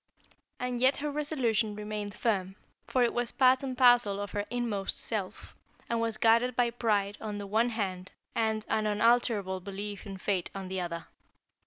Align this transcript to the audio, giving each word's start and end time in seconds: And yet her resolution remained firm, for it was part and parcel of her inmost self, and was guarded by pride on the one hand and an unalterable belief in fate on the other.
And 0.59 0.81
yet 0.81 0.97
her 0.97 1.11
resolution 1.11 1.75
remained 1.75 2.15
firm, 2.15 2.55
for 2.87 3.03
it 3.03 3.13
was 3.13 3.31
part 3.31 3.61
and 3.61 3.77
parcel 3.77 4.19
of 4.19 4.31
her 4.31 4.47
inmost 4.49 4.97
self, 4.97 5.55
and 5.87 6.01
was 6.01 6.17
guarded 6.17 6.55
by 6.55 6.71
pride 6.71 7.19
on 7.21 7.37
the 7.37 7.45
one 7.45 7.69
hand 7.69 8.11
and 8.33 8.65
an 8.67 8.87
unalterable 8.87 9.59
belief 9.59 10.07
in 10.07 10.17
fate 10.17 10.49
on 10.55 10.69
the 10.69 10.81
other. 10.81 11.05